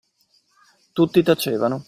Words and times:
Tutti 0.93 1.21
tacevano. 1.21 1.79